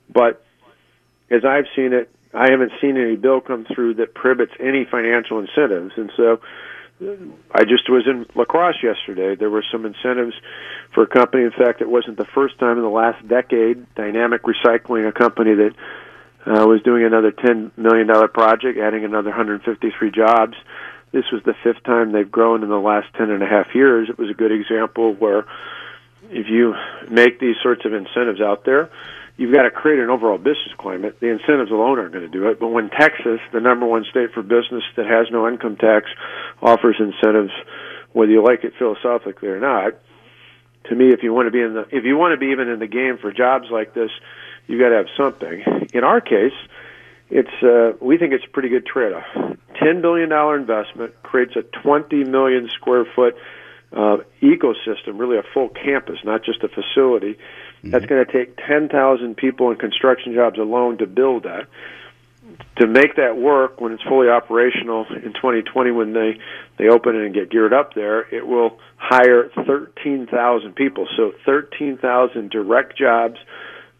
But 0.10 0.44
as 1.30 1.44
i've 1.44 1.66
seen 1.76 1.92
it 1.92 2.10
i 2.34 2.50
haven't 2.50 2.72
seen 2.80 2.98
any 2.98 3.16
bill 3.16 3.42
come 3.42 3.66
through 3.66 3.96
that 3.96 4.14
prohibits 4.14 4.54
any 4.60 4.86
financial 4.86 5.40
incentives. 5.40 5.94
And 5.98 6.12
so 6.16 6.40
I 7.00 7.64
just 7.64 7.90
was 7.90 8.08
in 8.08 8.26
La 8.34 8.46
Crosse 8.46 8.82
yesterday. 8.82 9.36
There 9.36 9.52
were 9.52 9.64
some 9.72 9.86
incentives 9.86 10.34
for 10.94 11.04
a 11.04 11.08
company. 11.08 11.44
In 11.44 11.52
fact, 11.52 11.82
it 11.82 11.90
wasn't 11.90 12.18
the 12.18 12.26
first 12.26 12.58
time 12.58 12.78
in 12.78 12.84
the 12.84 12.90
last 12.90 13.28
decade. 13.28 13.94
Dynamic 13.94 14.42
Recycling, 14.44 15.08
a 15.08 15.12
company 15.12 15.54
that 15.54 15.76
uh, 16.48 16.66
was 16.66 16.82
doing 16.82 17.04
another 17.04 17.32
$10 17.32 17.78
million 17.78 18.08
project, 18.30 18.80
adding 18.80 19.06
another 19.06 19.30
153 19.30 20.12
jobs. 20.12 20.56
This 21.12 21.26
was 21.32 21.44
the 21.44 21.54
fifth 21.64 21.84
time 21.84 22.12
they've 22.12 22.30
grown 22.30 22.64
in 22.64 22.70
the 22.70 22.80
last 22.80 23.14
10 23.14 23.30
and 23.30 23.44
a 23.44 23.48
half 23.48 23.76
years. 23.76 24.10
It 24.10 24.18
was 24.18 24.30
a 24.30 24.34
good 24.34 24.52
example 24.52 25.14
where 25.14 25.46
if 26.30 26.48
you 26.50 26.76
make 27.10 27.40
these 27.40 27.56
sorts 27.62 27.86
of 27.86 27.94
incentives 27.94 28.42
out 28.42 28.66
there, 28.66 28.90
you've 29.38 29.54
got 29.54 29.64
to 29.64 29.72
create 29.72 30.00
an 30.00 30.10
overall 30.10 30.38
business 30.38 30.74
climate. 30.78 31.20
The 31.20 31.28
incentives 31.28 31.72
alone 31.72 32.00
aren't 32.00 32.12
going 32.12 32.26
to 32.26 32.32
do 32.32 32.48
it. 32.50 32.60
But 32.60 32.70
when 32.70 32.90
Texas, 32.90 33.40
the 33.54 33.62
number 33.62 33.86
one 33.86 34.04
state 34.10 34.34
for 34.34 34.42
business 34.42 34.84
that 34.96 35.06
has 35.06 35.28
no 35.32 35.48
income 35.48 35.78
tax, 35.78 36.10
offers 36.62 36.98
incentives, 37.00 37.54
whether 38.14 38.32
you 38.32 38.44
like 38.44 38.64
it 38.64 38.74
philosophically 38.78 39.50
or 39.50 39.60
not, 39.60 39.94
to 40.90 40.96
me, 40.96 41.10
if 41.14 41.22
you 41.22 41.34
want 41.34 41.48
to 41.48 41.52
be 41.52 41.62
in 41.62 41.74
the, 41.74 41.82
if 41.92 42.04
you 42.04 42.18
want 42.18 42.34
to 42.34 42.38
be 42.38 42.52
even 42.52 42.68
in 42.68 42.80
the 42.80 42.88
game 42.88 43.18
for 43.22 43.32
jobs 43.32 43.68
like 43.72 43.94
this, 43.94 44.10
you've 44.68 44.80
got 44.80 44.90
to 44.90 44.96
have 44.96 45.08
something. 45.18 45.90
In 45.94 46.04
our 46.04 46.22
case, 46.22 46.56
it's 47.30 47.52
uh, 47.62 47.98
we 48.02 48.18
think 48.18 48.34
it's 48.34 48.46
a 48.46 48.50
pretty 48.50 48.70
good 48.70 48.86
trade-off. 48.86 49.26
Ten 49.84 50.02
billion 50.02 50.30
dollar 50.30 50.58
investment 50.58 51.22
creates 51.24 51.56
a 51.58 51.62
twenty 51.84 52.24
million 52.24 52.70
square 52.80 53.06
foot 53.16 53.36
uh, 53.92 54.18
ecosystem, 54.42 55.20
really 55.20 55.38
a 55.38 55.44
full 55.54 55.70
campus, 55.70 56.20
not 56.24 56.44
just 56.44 56.64
a 56.64 56.70
facility. 56.70 57.38
Mm-hmm. 57.80 57.90
That's 57.92 58.06
going 58.06 58.26
to 58.26 58.32
take 58.32 58.58
10,000 58.68 59.36
people 59.36 59.72
in 59.72 59.78
construction 59.78 60.34
jobs 60.34 60.58
alone 60.58 60.98
to 61.00 61.08
build 61.08 61.44
that. 61.44 61.68
To 62.78 62.88
make 62.88 63.18
that 63.18 63.38
work 63.38 63.82
when 63.82 63.92
it's 63.92 64.02
fully 64.04 64.30
operational 64.30 65.06
in 65.10 65.34
2020, 65.34 65.92
when 65.92 66.14
they 66.14 66.40
they 66.78 66.88
open 66.88 67.14
it 67.16 67.26
and 67.26 67.34
get 67.34 67.50
geared 67.52 67.74
up 67.74 67.94
there, 67.94 68.22
it 68.34 68.48
will 68.48 68.80
hire 68.98 69.50
13,000 69.50 70.74
people. 70.76 71.10
So 71.18 71.34
13,000 71.46 72.50
direct 72.50 72.98
jobs 72.98 73.38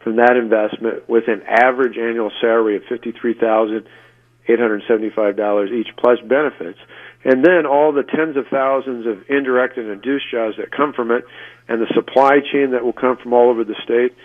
from 0.04 0.16
that 0.16 0.38
investment 0.38 1.10
with 1.10 1.28
an 1.28 1.44
average 1.44 1.98
annual 1.98 2.32
salary 2.40 2.78
of 2.78 2.84
53,875 2.90 5.36
dollars 5.36 5.72
each 5.72 5.94
plus 5.98 6.22
benefits 6.22 6.80
and 7.28 7.44
then 7.44 7.66
all 7.66 7.92
the 7.92 8.04
tens 8.04 8.38
of 8.38 8.48
thousands 8.48 9.06
of 9.06 9.30
indirect 9.30 9.78
and 9.78 9.90
induced 9.90 10.32
jobs 10.32 10.56
that 10.58 10.72
come 10.72 10.94
from 10.94 11.12
it, 11.12 11.26
and 11.68 11.82
the 11.82 11.92
supply 11.94 12.40
chain 12.52 12.72
that 12.72 12.84
will 12.84 12.94
come 12.94 13.18
from 13.18 13.34
all 13.34 13.50
over 13.50 13.64
the 13.64 13.76
state. 13.84 14.16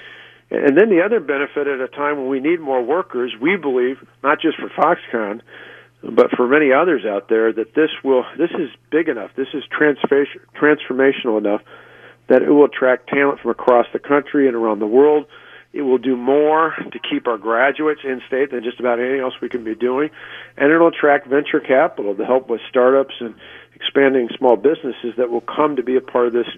And 0.50 0.76
then 0.76 0.90
the 0.90 1.02
other 1.04 1.20
benefit 1.20 1.66
at 1.66 1.80
a 1.80 1.88
time 1.88 2.18
when 2.18 2.28
we 2.28 2.40
need 2.40 2.60
more 2.60 2.82
workers, 2.82 3.32
we 3.40 3.56
believe, 3.56 3.96
not 4.22 4.40
just 4.40 4.58
for 4.58 4.68
Foxconn, 4.68 5.40
but 6.02 6.30
for 6.36 6.46
many 6.46 6.72
others 6.72 7.04
out 7.06 7.28
there, 7.28 7.52
that 7.52 7.74
this 7.74 7.90
will 8.04 8.24
this 8.36 8.50
is 8.50 8.68
big 8.90 9.08
enough, 9.08 9.30
this 9.36 9.48
is 9.54 9.62
transformational 9.72 11.38
enough 11.38 11.62
that 12.28 12.42
it 12.42 12.50
will 12.50 12.66
attract 12.66 13.08
talent 13.08 13.40
from 13.40 13.50
across 13.50 13.86
the 13.92 13.98
country 13.98 14.46
and 14.46 14.56
around 14.56 14.78
the 14.78 14.86
world 14.86 15.26
it 15.72 15.82
will 15.82 15.98
do 15.98 16.16
more 16.16 16.74
to 16.92 16.98
keep 16.98 17.26
our 17.26 17.38
graduates 17.38 18.02
in 18.04 18.20
state 18.26 18.50
than 18.50 18.62
just 18.62 18.78
about 18.78 19.00
anything 19.00 19.20
else 19.20 19.34
we 19.40 19.48
can 19.48 19.64
be 19.64 19.74
doing. 19.74 20.10
And 20.56 20.70
it'll 20.70 20.88
attract 20.88 21.26
venture 21.26 21.60
capital 21.60 22.14
to 22.14 22.26
help 22.26 22.48
with 22.48 22.60
startups 22.68 23.14
and 23.20 23.34
expanding 23.74 24.28
small 24.36 24.56
businesses 24.56 25.14
that 25.16 25.30
will 25.30 25.42
come 25.42 25.76
to 25.76 25.82
be 25.82 25.96
a 25.96 26.00
part 26.00 26.26
of 26.26 26.32
this 26.32 26.48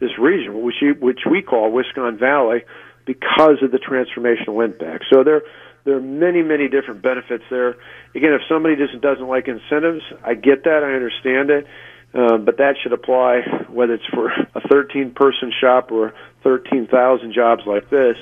this 0.00 0.18
region, 0.18 0.62
which 0.62 0.76
we, 0.82 0.92
which 0.92 1.20
we 1.30 1.42
call 1.42 1.70
Wisconsin 1.70 2.18
Valley, 2.18 2.64
because 3.06 3.62
of 3.62 3.70
the 3.70 3.78
transformational 3.78 4.64
impact. 4.64 5.04
So 5.12 5.24
there 5.24 5.42
there 5.84 5.96
are 5.96 6.00
many 6.00 6.42
many 6.42 6.68
different 6.68 7.02
benefits 7.02 7.44
there. 7.50 7.76
Again, 8.14 8.32
if 8.32 8.42
somebody 8.48 8.76
just 8.76 9.00
doesn't 9.00 9.26
like 9.26 9.48
incentives, 9.48 10.02
I 10.24 10.34
get 10.34 10.64
that, 10.64 10.82
I 10.82 10.94
understand 10.94 11.50
it. 11.50 11.66
Uh, 12.14 12.38
but 12.38 12.58
that 12.58 12.76
should 12.80 12.92
apply 12.92 13.40
whether 13.68 13.94
it's 13.94 14.06
for 14.06 14.28
a 14.28 14.68
13 14.70 15.14
person 15.16 15.52
shop 15.60 15.90
or 15.90 16.14
13,000 16.44 17.32
jobs 17.34 17.62
like 17.66 17.90
this. 17.90 18.16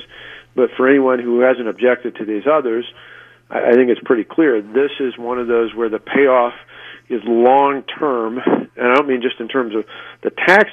But 0.54 0.70
for 0.76 0.88
anyone 0.88 1.18
who 1.18 1.40
hasn't 1.40 1.68
objected 1.68 2.16
to 2.16 2.24
these 2.24 2.44
others, 2.50 2.86
I, 3.50 3.68
I 3.68 3.72
think 3.72 3.90
it's 3.90 4.00
pretty 4.02 4.24
clear 4.24 4.62
this 4.62 4.92
is 4.98 5.18
one 5.18 5.38
of 5.38 5.46
those 5.46 5.74
where 5.74 5.90
the 5.90 5.98
payoff 5.98 6.54
is 7.12 7.20
long 7.26 7.82
term, 7.82 8.38
and 8.38 8.92
I 8.92 8.94
don't 8.94 9.06
mean 9.06 9.22
just 9.22 9.38
in 9.38 9.48
terms 9.48 9.74
of 9.74 9.84
the 10.22 10.30
tax 10.30 10.70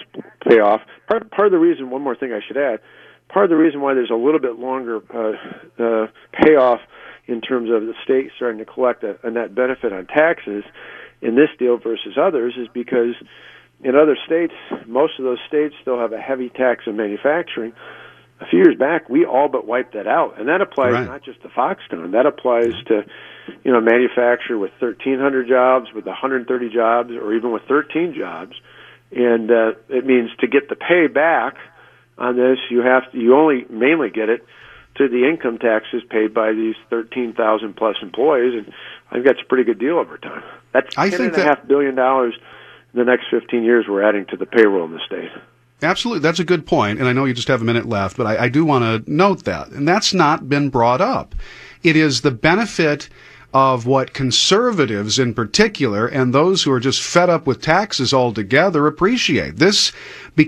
payoff. 0.48 0.82
Part, 1.08 1.30
part 1.32 1.48
of 1.48 1.52
the 1.52 1.60
reason, 1.60 1.90
one 1.90 2.02
more 2.02 2.16
thing 2.16 2.32
I 2.32 2.40
should 2.46 2.58
add, 2.58 2.80
part 3.28 3.46
of 3.46 3.50
the 3.50 3.58
reason 3.58 3.82
why 3.82 3.94
there's 3.94 4.10
a 4.10 4.16
little 4.16 4.40
bit 4.40 4.58
longer 4.58 5.02
uh, 5.14 5.84
uh, 5.84 6.08
payoff 6.42 6.80
in 7.28 7.42
terms 7.42 7.70
of 7.70 7.86
the 7.86 7.94
state 8.04 8.32
starting 8.36 8.60
to 8.60 8.66
collect 8.66 9.04
a, 9.04 9.18
a 9.24 9.30
net 9.30 9.54
benefit 9.54 9.94
on 9.94 10.08
taxes 10.08 10.64
in 11.22 11.36
this 11.36 11.50
deal 11.60 11.78
versus 11.78 12.18
others 12.20 12.56
is 12.58 12.68
because 12.74 13.16
in 13.84 13.96
other 13.96 14.18
states, 14.26 14.54
most 14.88 15.20
of 15.20 15.26
those 15.26 15.40
states 15.48 15.76
still 15.82 16.00
have 16.00 16.14
a 16.14 16.18
heavy 16.18 16.50
tax 16.50 16.86
on 16.88 16.98
manufacturing 16.98 17.74
a 18.42 18.46
few 18.48 18.60
years 18.60 18.78
back, 18.78 19.10
we 19.10 19.26
all 19.26 19.50
but 19.50 19.68
wiped 19.68 19.94
that 19.94 20.08
out, 20.08 20.40
and 20.40 20.48
that 20.48 20.62
applies 20.62 20.94
right. 20.94 21.08
not 21.08 21.24
just 21.24 21.42
to 21.42 21.50
Foxconn. 21.50 22.12
That 22.12 22.26
applies 22.26 22.74
to, 22.88 23.04
you 23.64 23.72
know, 23.72 23.80
a 23.80 23.82
manufacturer 23.82 24.58
with 24.58 24.72
1,300 24.80 25.48
jobs, 25.48 25.88
with 25.94 26.06
130 26.06 26.70
jobs, 26.70 27.12
or 27.12 27.34
even 27.34 27.52
with 27.52 27.64
13 27.68 28.14
jobs. 28.18 28.56
and 29.12 29.52
uh, 29.52 29.72
it 29.90 30.06
means 30.06 30.30
to 30.40 30.48
get 30.48 30.70
the 30.70 30.76
pay 30.76 31.08
back 31.08 31.56
on 32.18 32.38
this, 32.38 32.60
you 32.70 32.80
have 32.80 33.12
to, 33.12 33.18
you 33.18 33.36
only 33.36 33.66
mainly 33.70 34.10
get 34.10 34.30
it 34.30 34.46
to 34.96 35.08
the 35.08 35.28
income 35.28 35.58
taxes 35.58 36.04
paid 36.10 36.34
by 36.34 36.52
these 36.52 36.76
13,000 36.90 37.76
plus 37.76 37.96
employees, 38.02 38.54
and 38.54 38.74
I 39.10 39.16
think 39.16 39.26
that's 39.26 39.42
a 39.42 39.48
pretty 39.48 39.64
good 39.64 39.80
deal 39.80 39.98
over 39.98 40.18
time. 40.18 40.44
That's 40.74 40.98
I 40.98 41.10
ten 41.10 41.20
think 41.20 41.34
and 41.34 41.44
a 41.44 41.46
half 41.46 41.68
billion 41.68 41.96
dollars 41.96 42.36
in 42.94 43.00
the 43.00 43.06
next 43.06 43.26
15 43.32 43.64
years 43.64 43.86
we're 43.88 44.04
adding 44.04 44.26
to 44.28 44.38
the 44.38 44.46
payroll 44.46 44.86
in 44.86 44.92
the 44.92 45.00
state. 45.06 45.32
Absolutely, 45.82 46.22
that's 46.22 46.40
a 46.40 46.46
good 46.46 46.66
point, 46.66 47.00
and 47.00 47.08
I 47.08 47.14
know 47.14 47.24
you 47.26 47.34
just 47.34 47.48
have 47.48 47.62
a 47.62 47.66
minute 47.66 47.88
left, 47.88 48.18
but 48.18 48.28
I, 48.28 48.46
I 48.46 48.50
do 48.50 48.66
want 48.66 49.06
to 49.06 49.12
note 49.12 49.46
that, 49.46 49.70
and 49.70 49.88
that's 49.88 50.14
not 50.14 50.50
been 50.50 50.70
brought 50.70 51.00
up. 51.00 51.36
It 51.84 51.96
is 51.96 52.22
the 52.22 52.32
benefit 52.32 53.08
of 53.54 53.86
what 53.88 54.14
conservatives 54.14 55.18
in 55.18 55.34
particular 55.34 56.06
and 56.06 56.34
those 56.34 56.64
who 56.64 56.72
are 56.72 56.80
just 56.80 57.02
fed 57.02 57.30
up 57.30 57.48
with 57.48 57.62
taxes 57.62 58.14
altogether 58.14 58.86
appreciate. 58.86 59.56
This, 59.56 59.92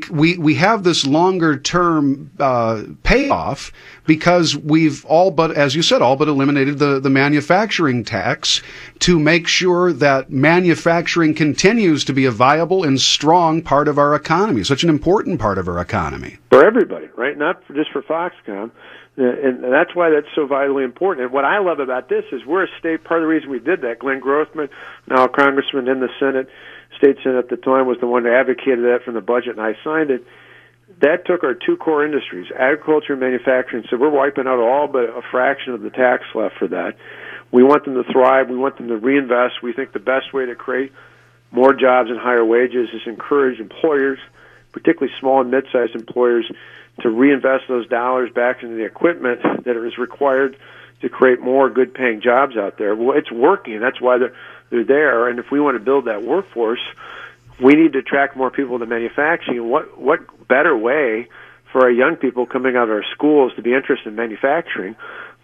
we, 0.09 0.37
we 0.37 0.55
have 0.55 0.83
this 0.83 1.05
longer 1.05 1.57
term 1.57 2.31
uh, 2.39 2.83
payoff 3.03 3.71
because 4.05 4.55
we've 4.55 5.05
all 5.05 5.31
but, 5.31 5.51
as 5.51 5.75
you 5.75 5.81
said, 5.81 6.01
all 6.01 6.15
but 6.15 6.27
eliminated 6.27 6.79
the, 6.79 6.99
the 6.99 7.09
manufacturing 7.09 8.03
tax 8.03 8.61
to 8.99 9.19
make 9.19 9.47
sure 9.47 9.91
that 9.93 10.29
manufacturing 10.29 11.33
continues 11.33 12.05
to 12.05 12.13
be 12.13 12.25
a 12.25 12.31
viable 12.31 12.83
and 12.83 12.99
strong 13.01 13.61
part 13.61 13.87
of 13.87 13.97
our 13.97 14.15
economy, 14.15 14.63
such 14.63 14.83
an 14.83 14.89
important 14.89 15.39
part 15.39 15.57
of 15.57 15.67
our 15.67 15.79
economy. 15.79 16.37
for 16.49 16.65
everybody, 16.65 17.07
right? 17.15 17.37
Not 17.37 17.63
for, 17.65 17.73
just 17.73 17.91
for 17.91 18.01
Foxconn. 18.01 18.71
Uh, 19.17 19.23
And 19.23 19.63
that's 19.63 19.93
why 19.93 20.09
that's 20.09 20.33
so 20.33 20.47
vitally 20.47 20.85
important. 20.85 21.25
And 21.25 21.33
what 21.33 21.43
I 21.43 21.59
love 21.59 21.79
about 21.79 22.07
this 22.07 22.23
is 22.31 22.45
we're 22.45 22.63
a 22.63 22.67
state. 22.79 23.03
Part 23.03 23.19
of 23.21 23.23
the 23.23 23.27
reason 23.27 23.49
we 23.49 23.59
did 23.59 23.81
that, 23.81 23.99
Glenn 23.99 24.21
Grothman, 24.21 24.69
now 25.07 25.25
a 25.25 25.29
congressman 25.29 25.89
in 25.89 25.99
the 25.99 26.09
Senate, 26.17 26.47
state 27.01 27.17
senate 27.23 27.37
at 27.37 27.49
the 27.49 27.57
time, 27.57 27.87
was 27.87 27.97
the 27.99 28.07
one 28.07 28.23
that 28.23 28.33
advocated 28.33 28.85
that 28.85 28.99
from 29.03 29.15
the 29.15 29.21
budget, 29.21 29.57
and 29.57 29.61
I 29.61 29.73
signed 29.83 30.11
it. 30.11 30.25
That 30.99 31.25
took 31.25 31.43
our 31.43 31.55
two 31.55 31.77
core 31.77 32.05
industries, 32.05 32.51
agriculture 32.53 33.13
and 33.13 33.19
manufacturing. 33.19 33.85
So 33.89 33.97
we're 33.97 34.09
wiping 34.09 34.45
out 34.45 34.59
all 34.59 34.87
but 34.87 35.05
a 35.05 35.21
fraction 35.31 35.73
of 35.73 35.81
the 35.81 35.89
tax 35.89 36.23
left 36.35 36.57
for 36.59 36.67
that. 36.67 36.95
We 37.51 37.63
want 37.63 37.85
them 37.85 37.95
to 37.95 38.03
thrive. 38.11 38.49
We 38.49 38.57
want 38.57 38.77
them 38.77 38.87
to 38.89 38.97
reinvest. 38.97 39.63
We 39.63 39.73
think 39.73 39.93
the 39.93 39.99
best 39.99 40.33
way 40.33 40.45
to 40.45 40.55
create 40.55 40.91
more 41.49 41.73
jobs 41.73 42.09
and 42.09 42.19
higher 42.19 42.45
wages 42.45 42.89
is 42.93 43.01
encourage 43.05 43.59
employers, 43.59 44.19
particularly 44.71 45.13
small 45.19 45.41
and 45.41 45.49
mid-sized 45.49 45.95
employers, 45.95 46.49
to 47.01 47.09
reinvest 47.09 47.63
those 47.67 47.87
dollars 47.87 48.29
back 48.33 48.63
into 48.63 48.75
the 48.75 48.85
equipment 48.85 49.41
that 49.63 49.75
is 49.75 49.97
required 49.97 50.57
to 51.01 51.09
create 51.09 51.41
more 51.41 51.69
good-paying 51.69 52.21
jobs 52.21 52.55
out 52.57 52.77
there. 52.77 52.95
Well, 52.95 53.17
it's 53.17 53.31
working. 53.31 53.79
That's 53.79 53.99
why 53.99 54.17
they're 54.17 54.33
they're 54.69 54.83
there. 54.85 55.27
And 55.27 55.39
if 55.39 55.51
we 55.51 55.59
want 55.59 55.75
to 55.75 55.83
build 55.83 56.05
that 56.05 56.23
workforce, 56.23 56.79
we 57.59 57.75
need 57.75 57.93
to 57.93 57.99
attract 57.99 58.37
more 58.37 58.49
people 58.49 58.79
to 58.79 58.85
manufacturing. 58.85 59.67
What 59.69 59.99
what 59.99 60.47
better 60.47 60.75
way 60.75 61.27
for 61.71 61.81
our 61.83 61.91
young 61.91 62.15
people 62.15 62.45
coming 62.45 62.75
out 62.75 62.83
of 62.83 62.89
our 62.91 63.05
schools 63.11 63.53
to 63.55 63.61
be 63.61 63.73
interested 63.73 64.09
in 64.09 64.15
manufacturing 64.15 64.95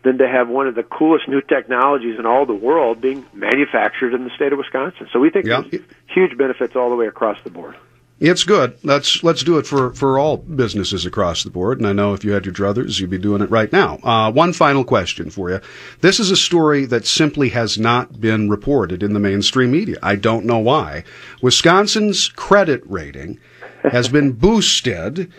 than 0.04 0.18
to 0.20 0.28
have 0.28 0.48
one 0.48 0.68
of 0.68 0.76
the 0.76 0.84
coolest 0.84 1.28
new 1.28 1.42
technologies 1.42 2.20
in 2.20 2.26
all 2.26 2.46
the 2.46 2.54
world 2.54 3.02
being 3.02 3.26
manufactured 3.34 4.14
in 4.14 4.24
the 4.24 4.30
state 4.36 4.54
of 4.54 4.58
Wisconsin. 4.60 5.08
So 5.12 5.20
we 5.20 5.30
think 5.30 5.46
Yeah. 5.46 5.64
there's 5.70 5.84
huge 6.08 6.38
benefits 6.38 6.76
all 6.76 6.90
the 6.90 6.96
way 6.96 7.08
across 7.08 7.42
the 7.44 7.50
board. 7.50 7.76
It's 8.20 8.44
good. 8.44 8.76
Let's 8.84 9.24
let's 9.24 9.44
do 9.44 9.60
it 9.60 9.68
for 9.68 9.94
for 9.94 10.18
all 10.18 10.38
businesses 10.38 11.06
across 11.06 11.44
the 11.44 11.52
board. 11.52 11.78
And 11.78 11.88
I 11.88 11.94
know 11.94 12.14
if 12.14 12.24
you 12.24 12.32
had 12.32 12.46
your 12.48 12.54
druthers, 12.54 13.00
you'd 13.00 13.12
be 13.12 13.20
doing 13.20 13.44
it 13.44 13.52
right 13.52 13.72
now. 13.72 14.00
Uh, 14.04 14.32
one 14.32 14.54
final 14.54 14.84
question 14.84 15.30
for 15.30 15.52
you. 15.52 15.60
This 16.02 16.20
is 16.20 16.32
a 16.32 16.36
story 16.36 16.86
that 16.86 17.06
simply 17.06 17.50
has 17.50 17.78
not 17.78 18.20
been 18.20 18.50
reported 18.50 19.04
in 19.04 19.14
the 19.14 19.20
mainstream 19.20 19.70
media. 19.72 19.98
I 20.02 20.16
don't 20.16 20.46
know 20.46 20.58
why. 20.58 21.04
Wisconsin's 21.44 22.30
credit 22.30 22.82
rating 22.88 23.40
has 23.84 24.08
been 24.10 24.32
boosted 24.48 25.32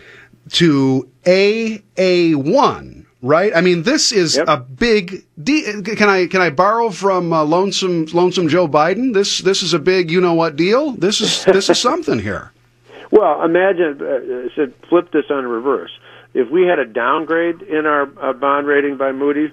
to 0.53 1.09
AA1. 1.25 3.05
Right? 3.21 3.51
I 3.53 3.59
mean, 3.59 3.83
this 3.83 4.13
is 4.13 4.37
Yep. 4.37 4.47
a 4.47 4.55
big. 4.55 5.25
De- 5.43 5.81
can 5.81 6.07
I 6.07 6.27
can 6.27 6.39
I 6.39 6.49
borrow 6.49 6.89
from 6.89 7.33
uh, 7.33 7.43
lonesome 7.43 8.05
lonesome 8.13 8.47
Joe 8.47 8.65
Biden? 8.69 9.13
This 9.13 9.39
this 9.39 9.61
is 9.61 9.73
a 9.73 9.79
big 9.79 10.09
you 10.09 10.21
know 10.21 10.33
what 10.33 10.55
deal. 10.55 10.91
This 10.91 11.19
is 11.19 11.43
this 11.43 11.69
is 11.69 11.77
something 11.77 12.19
here. 12.19 12.53
Well, 13.11 13.43
imagine, 13.43 13.99
uh, 14.01 14.49
said 14.55 14.73
flip 14.89 15.11
this 15.11 15.25
on 15.29 15.45
reverse. 15.45 15.91
If 16.33 16.49
we 16.51 16.67
had 16.67 16.77
a 16.77 16.85
downgrade 16.85 17.61
in 17.63 17.87
our 17.87 18.03
uh, 18.03 18.33
bond 18.33 18.67
rating 18.67 18.97
by 18.97 19.11
Moody's, 19.11 19.49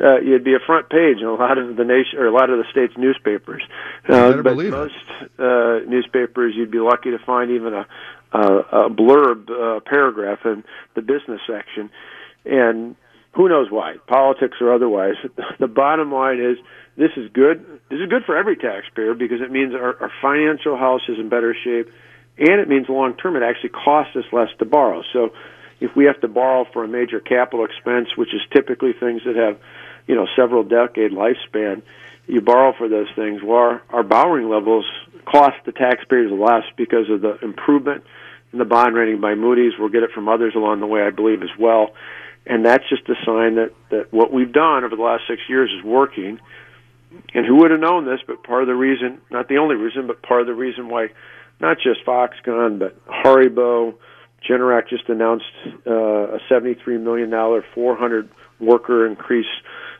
uh, 0.00 0.20
you'd 0.20 0.44
be 0.44 0.54
a 0.54 0.64
front 0.64 0.88
page 0.88 1.18
in 1.18 1.26
a 1.26 1.34
lot 1.34 1.58
of 1.58 1.76
the 1.76 1.84
nation 1.84 2.18
or 2.18 2.26
a 2.26 2.32
lot 2.32 2.50
of 2.50 2.58
the 2.58 2.64
state's 2.70 2.96
newspapers. 2.96 3.62
Uh, 4.08 4.40
but 4.40 4.56
most 4.56 4.94
uh, 5.38 5.80
newspapers, 5.88 6.54
you'd 6.56 6.70
be 6.70 6.78
lucky 6.78 7.10
to 7.10 7.18
find 7.18 7.50
even 7.50 7.74
a, 7.74 7.86
a, 8.32 8.38
a 8.38 8.90
blurb 8.90 9.50
uh, 9.50 9.80
paragraph 9.80 10.38
in 10.44 10.62
the 10.94 11.02
business 11.02 11.40
section, 11.48 11.90
and 12.44 12.94
who 13.32 13.48
knows 13.48 13.70
why, 13.70 13.96
politics 14.06 14.58
or 14.60 14.72
otherwise. 14.72 15.14
The 15.58 15.68
bottom 15.68 16.10
line 16.10 16.40
is 16.40 16.56
this 16.96 17.10
is 17.16 17.30
good. 17.32 17.64
This 17.90 18.00
is 18.00 18.08
good 18.08 18.24
for 18.24 18.36
every 18.36 18.56
taxpayer 18.56 19.14
because 19.14 19.40
it 19.42 19.50
means 19.50 19.74
our, 19.74 20.00
our 20.00 20.12
financial 20.22 20.76
house 20.76 21.02
is 21.08 21.18
in 21.18 21.28
better 21.28 21.54
shape, 21.54 21.92
and 22.40 22.60
it 22.60 22.68
means 22.68 22.88
long 22.88 23.14
term 23.14 23.36
it 23.36 23.42
actually 23.42 23.70
costs 23.70 24.16
us 24.16 24.24
less 24.32 24.48
to 24.58 24.64
borrow. 24.64 25.02
So 25.12 25.32
if 25.78 25.94
we 25.94 26.06
have 26.06 26.20
to 26.22 26.28
borrow 26.28 26.66
for 26.72 26.82
a 26.82 26.88
major 26.88 27.20
capital 27.20 27.64
expense, 27.64 28.08
which 28.16 28.34
is 28.34 28.40
typically 28.52 28.92
things 28.92 29.22
that 29.24 29.36
have, 29.36 29.58
you 30.06 30.14
know, 30.14 30.26
several 30.36 30.64
decade 30.64 31.12
lifespan, 31.12 31.82
you 32.26 32.40
borrow 32.40 32.72
for 32.76 32.88
those 32.88 33.08
things. 33.14 33.42
Well, 33.42 33.58
our, 33.58 33.82
our 33.90 34.02
borrowing 34.02 34.48
levels 34.48 34.86
cost 35.24 35.56
the 35.66 35.72
taxpayers 35.72 36.32
less 36.32 36.64
because 36.76 37.10
of 37.10 37.20
the 37.20 37.38
improvement 37.42 38.04
in 38.52 38.58
the 38.58 38.64
bond 38.64 38.94
rating 38.94 39.20
by 39.20 39.34
Moody's. 39.34 39.72
We'll 39.78 39.88
get 39.88 40.02
it 40.02 40.10
from 40.12 40.28
others 40.28 40.54
along 40.54 40.80
the 40.80 40.86
way, 40.86 41.02
I 41.02 41.10
believe, 41.10 41.42
as 41.42 41.50
well. 41.58 41.94
And 42.46 42.64
that's 42.64 42.88
just 42.88 43.08
a 43.08 43.14
sign 43.24 43.56
that, 43.56 43.72
that 43.90 44.12
what 44.12 44.32
we've 44.32 44.52
done 44.52 44.84
over 44.84 44.96
the 44.96 45.02
last 45.02 45.24
six 45.28 45.42
years 45.48 45.70
is 45.76 45.84
working. 45.84 46.40
And 47.34 47.44
who 47.44 47.56
would 47.56 47.70
have 47.70 47.80
known 47.80 48.06
this? 48.06 48.20
But 48.26 48.42
part 48.44 48.62
of 48.62 48.68
the 48.68 48.74
reason, 48.74 49.20
not 49.30 49.48
the 49.48 49.58
only 49.58 49.76
reason, 49.76 50.06
but 50.06 50.22
part 50.22 50.40
of 50.40 50.46
the 50.46 50.54
reason 50.54 50.88
why 50.88 51.08
not 51.60 51.76
just 51.78 52.04
Foxconn, 52.06 52.78
but 52.78 53.04
Haribo, 53.06 53.94
Generac 54.48 54.88
just 54.88 55.08
announced 55.08 55.44
uh, 55.86 55.90
a 55.90 56.38
$73 56.50 57.00
million, 57.00 57.30
400 57.74 58.28
worker 58.58 59.06
increase 59.06 59.46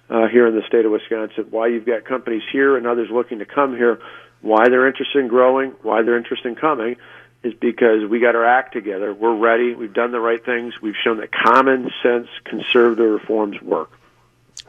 uh, 0.09 0.26
here 0.29 0.47
in 0.47 0.55
the 0.55 0.62
state 0.67 0.85
of 0.85 0.93
Wisconsin. 0.93 1.47
Why 1.50 1.69
you've 1.69 1.87
got 1.87 2.05
companies 2.05 2.43
here 2.50 2.76
and 2.76 2.87
others 2.87 3.09
looking 3.12 3.38
to 3.38 3.47
come 3.47 3.76
here, 3.76 4.00
why 4.40 4.69
they're 4.69 4.88
interested 4.88 5.19
in 5.19 5.29
growing, 5.29 5.71
why 5.83 6.02
they're 6.02 6.17
interested 6.17 6.49
in 6.49 6.57
coming, 6.57 6.97
is 7.43 7.55
because 7.55 8.05
we 8.09 8.21
got 8.21 8.35
our 8.35 8.45
act 8.45 8.73
together. 8.73 9.14
We're 9.14 9.37
ready. 9.37 9.75
We've 9.75 9.93
done 9.93 10.12
the 10.12 10.21
right 10.21 10.45
things. 10.45 10.75
We've 10.83 10.97
shown 11.02 11.19
that 11.19 11.31
common 11.33 11.90
sense 12.02 12.29
conservative 12.45 13.11
reforms 13.11 13.61
work. 13.62 13.90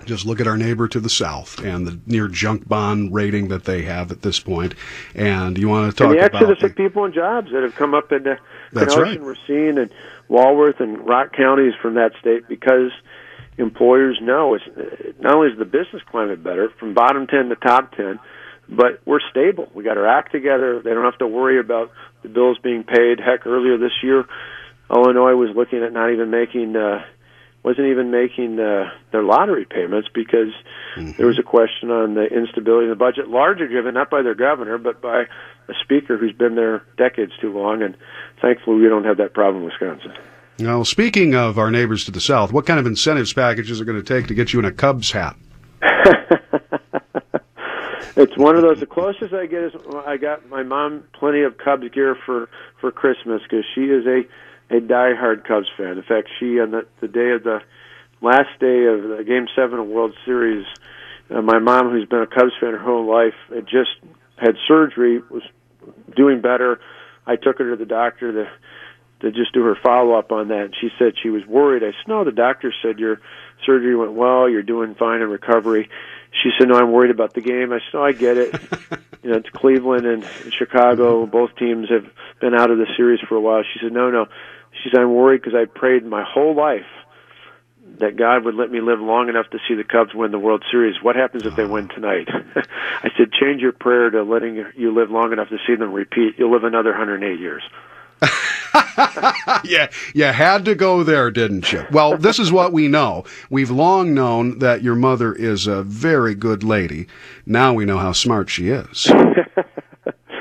Just 0.06 0.26
look 0.26 0.40
at 0.40 0.48
our 0.48 0.58
neighbor 0.58 0.88
to 0.88 1.00
the 1.00 1.10
south 1.10 1.60
and 1.60 1.88
the 1.88 2.00
near 2.06 2.28
junk 2.28 2.68
bond 2.68 3.14
rating 3.14 3.50
that 3.50 3.66
they 3.66 3.84
have 3.84 4.12
at 4.12 4.22
this 4.22 4.40
point. 4.40 4.76
And 5.16 5.58
you 5.58 5.70
want 5.70 5.92
to 5.92 5.96
talk 5.96 6.12
and 6.12 6.20
the 6.20 6.26
about 6.26 6.42
exodus 6.42 6.64
of 6.64 6.76
people 6.76 7.06
and 7.06 7.14
jobs 7.14 7.52
that 7.52 7.64
have 7.64 7.76
come 7.76 7.94
up 7.94 8.12
in 8.12 8.24
the 8.24 8.38
That's 8.72 8.96
right. 8.96 9.18
and 9.18 9.26
Racine 9.26 9.78
and 9.78 9.92
Walworth 10.28 10.80
and 10.80 11.06
Rock 11.08 11.34
counties 11.34 11.74
from 11.82 11.96
that 11.96 12.12
state 12.20 12.48
because 12.48 12.92
employers 13.58 14.18
know 14.22 14.56
it's 14.56 14.66
not 15.20 15.36
only 15.36 15.50
is 15.50 15.58
the 15.58 15.66
business 15.66 16.02
climate 16.10 16.44
better 16.44 16.70
from 16.80 16.94
bottom 16.94 17.28
10 17.28 17.50
to 17.50 17.56
top 17.56 17.92
10 17.96 18.20
but 18.70 19.02
we're 19.06 19.20
stable 19.30 19.70
we 19.74 19.84
got 19.84 19.98
our 19.98 20.08
act 20.08 20.32
together 20.32 20.82
they 20.82 20.92
don't 20.92 21.04
have 21.04 21.18
to 21.18 21.28
worry 21.28 21.60
about 21.60 21.92
the 22.24 22.30
bills 22.30 22.58
being 22.64 22.84
paid 22.84 23.20
heck 23.20 23.46
earlier 23.46 23.78
this 23.78 23.92
year 24.02 24.26
Illinois 24.90 25.36
was 25.36 25.56
looking 25.56 25.84
at 25.84 25.92
not 25.92 26.12
even 26.12 26.32
making 26.32 26.76
uh 26.76 27.04
wasn't 27.64 27.88
even 27.88 28.10
making 28.10 28.60
uh, 28.60 28.90
their 29.12 29.24
lottery 29.24 29.66
payments 29.66 30.10
because 30.14 30.52
there 31.18 31.28
was 31.28 31.38
a 31.40 31.44
question 31.44 31.92
on 31.92 32.16
the 32.16 32.26
instability 32.26 32.88
of 32.88 32.98
the 32.98 33.00
budget, 33.00 33.28
largely 33.30 33.68
driven 33.68 33.94
not 33.94 34.10
by 34.10 34.22
their 34.22 34.36
governor 34.36 34.78
but 34.78 35.02
by 35.02 35.26
a 35.68 35.74
speaker 35.84 36.18
who's 36.18 36.34
been 36.34 36.56
there 36.56 36.84
decades 36.98 37.32
too 37.40 37.52
long. 37.54 37.84
And 37.84 37.96
thankfully, 38.42 38.78
we 38.78 38.88
don't 38.88 39.06
have 39.06 39.18
that 39.18 39.34
problem 39.34 39.64
in 39.64 39.70
Wisconsin. 39.70 40.14
Now, 40.60 40.84
speaking 40.84 41.34
of 41.36 41.58
our 41.58 41.72
neighbors 41.72 42.06
to 42.06 42.12
the 42.12 42.22
south, 42.22 42.52
what 42.52 42.66
kind 42.66 42.80
of 42.80 42.86
incentives 42.86 43.34
packages 43.34 43.82
are 43.82 43.86
going 43.86 44.02
to 44.02 44.04
take 44.04 44.28
to 44.28 44.34
get 44.34 44.54
you 44.54 44.60
in 44.60 44.66
a 44.66 44.72
Cubs 44.72 45.12
hat? 45.12 45.36
it's 48.16 48.38
one 48.38 48.56
of 48.56 48.62
those. 48.62 48.80
The 48.80 48.86
closest 48.86 49.34
I 49.34 49.46
get 49.46 49.64
is 49.64 49.74
I 50.06 50.18
got 50.18 50.48
my 50.50 50.64
mom 50.64 51.04
plenty 51.14 51.42
of 51.42 51.58
Cubs 51.58 51.90
gear 51.90 52.16
for 52.26 52.50
for 52.80 52.92
Christmas 52.92 53.42
because 53.44 53.66
she 53.74 53.86
is 53.86 54.06
a 54.06 54.24
a 54.72 54.80
diehard 54.80 55.46
Cubs 55.46 55.68
fan. 55.78 55.98
In 55.98 56.04
fact, 56.04 56.30
she 56.40 56.60
on 56.60 56.72
the 56.72 56.88
the 57.02 57.08
day 57.08 57.32
of 57.32 57.44
the 57.44 57.60
last 58.22 58.60
day 58.60 58.86
of 58.86 59.18
the 59.18 59.24
Game 59.28 59.48
Seven 59.56 59.80
of 59.80 59.88
World 59.88 60.14
Series, 60.26 60.66
uh, 61.30 61.42
my 61.42 61.60
mom, 61.60 61.90
who's 61.90 62.08
been 62.08 62.22
a 62.22 62.28
Cubs 62.28 62.54
fan 62.60 62.72
her 62.72 62.80
whole 62.80 63.06
life, 63.06 63.36
had 63.54 63.66
just 63.66 63.92
had 64.38 64.56
surgery, 64.68 65.20
was 65.30 65.44
doing 66.16 66.42
better. 66.42 66.80
I 67.28 67.36
took 67.36 67.60
her 67.60 67.72
to 67.72 67.76
the 67.76 67.86
doctor. 67.86 68.32
to 68.32 68.52
to 69.22 69.32
just 69.32 69.54
do 69.54 69.64
her 69.64 69.78
follow 69.82 70.14
up 70.14 70.32
on 70.32 70.50
that. 70.50 70.66
And 70.66 70.76
she 70.80 70.90
said 71.00 71.14
she 71.22 71.30
was 71.30 71.46
worried. 71.46 71.84
I 71.84 71.92
said, 71.92 72.08
no, 72.08 72.24
the 72.24 72.32
doctor 72.32 72.74
said 72.82 73.00
your 73.00 73.22
surgery 73.66 73.96
went 73.96 74.14
well. 74.14 74.50
You're 74.50 74.64
doing 74.64 74.96
fine 74.96 75.22
in 75.22 75.30
recovery. 75.30 75.90
She 76.44 76.50
said, 76.58 76.70
no, 76.70 76.76
I'm 76.76 76.92
worried 76.92 77.12
about 77.12 77.34
the 77.34 77.42
game. 77.42 77.72
I 77.72 77.80
said, 77.80 77.94
no, 77.94 78.04
I 78.04 78.12
get 78.14 78.38
it. 78.38 78.54
you 79.24 79.30
know, 79.30 79.38
it's 79.38 79.50
Cleveland 79.50 80.06
and 80.06 80.26
Chicago. 80.58 81.26
Both 81.26 81.56
teams 81.56 81.90
have 81.90 82.10
been 82.40 82.56
out 82.56 82.72
of 82.72 82.78
the 82.78 82.88
series 82.98 83.20
for 83.28 83.36
a 83.36 83.42
while. 83.42 83.64
She 83.64 83.80
said, 83.80 83.92
no, 83.92 84.10
no. 84.10 84.26
She 84.72 84.90
said, 84.90 85.02
I'm 85.02 85.14
worried 85.14 85.42
because 85.42 85.56
I 85.56 85.66
prayed 85.66 86.06
my 86.06 86.24
whole 86.24 86.56
life 86.56 86.86
that 88.00 88.16
God 88.18 88.46
would 88.46 88.56
let 88.56 88.72
me 88.72 88.82
live 88.82 89.00
long 89.00 89.30
enough 89.30 89.50
to 89.52 89.60
see 89.68 89.76
the 89.76 89.84
Cubs 89.84 90.14
win 90.14 90.32
the 90.32 90.40
World 90.40 90.64
Series. 90.72 90.96
What 91.02 91.16
happens 91.16 91.46
if 91.46 91.56
they 91.56 91.66
win 91.66 91.88
tonight? 91.88 92.28
I 92.56 93.10
said, 93.18 93.32
change 93.32 93.62
your 93.62 93.74
prayer 93.74 94.10
to 94.10 94.24
letting 94.24 94.66
you 94.76 94.94
live 94.94 95.12
long 95.12 95.32
enough 95.34 95.50
to 95.50 95.58
see 95.68 95.76
them 95.76 95.92
repeat. 95.92 96.36
You'll 96.38 96.52
live 96.52 96.64
another 96.64 96.92
108 96.92 97.40
years. 97.40 97.64
yeah, 99.64 99.90
you 100.14 100.26
had 100.26 100.66
to 100.66 100.76
go 100.76 101.04
there, 101.04 101.32
didn't 101.32 101.72
you? 101.72 101.86
Well, 101.92 102.18
this 102.18 102.40
is 102.40 102.52
what 102.52 102.72
we 102.72 102.88
know. 102.88 103.26
We've 103.50 103.72
long 103.72 104.14
known 104.14 104.60
that 104.60 104.84
your 104.84 104.96
mother 104.96 105.34
is 105.34 105.68
a 105.68 105.84
very 105.84 106.36
good 106.36 106.64
lady. 106.64 107.08
Now 107.46 107.74
we 107.74 107.86
know 107.86 107.98
how 107.98 108.12
smart 108.12 108.50
she 108.50 108.70
is. 108.70 109.08
All 109.10 109.24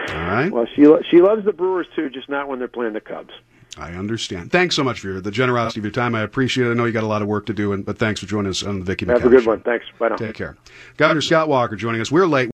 right. 0.08 0.50
Well, 0.50 0.66
she 0.75 0.87
she 1.10 1.20
loves 1.22 1.44
the 1.44 1.52
Brewers 1.52 1.87
too, 1.96 2.10
just 2.10 2.28
not 2.28 2.49
when 2.49 2.58
they're 2.58 2.68
playing 2.68 2.92
the 2.92 3.00
Cubs. 3.00 3.32
I 3.80 3.94
understand. 3.94 4.52
Thanks 4.52 4.76
so 4.76 4.84
much 4.84 5.00
for 5.00 5.08
your, 5.08 5.20
the 5.20 5.30
generosity 5.30 5.80
of 5.80 5.84
your 5.84 5.92
time. 5.92 6.14
I 6.14 6.22
appreciate 6.22 6.66
it. 6.66 6.70
I 6.70 6.75
know 6.75 6.84
you 6.84 6.92
got 6.92 7.04
a 7.04 7.08
lot 7.08 7.22
of 7.22 7.28
work 7.28 7.46
to 7.46 7.54
do, 7.54 7.72
and, 7.72 7.84
but 7.84 7.99
thanks 7.99 8.20
for 8.20 8.26
joining 8.26 8.50
us 8.50 8.62
on 8.62 8.80
the 8.80 8.84
Vicki 8.84 9.06
Have 9.06 9.25
a 9.25 9.28
good 9.28 9.46
one. 9.46 9.60
Thanks. 9.60 9.87
Bye 9.99 10.08
now. 10.08 10.16
Take 10.16 10.34
care. 10.34 10.56
Governor 10.96 11.20
Scott 11.20 11.49
Walker 11.49 11.76
joining 11.76 12.00
us. 12.00 12.10
We're 12.10 12.26
late. 12.26 12.49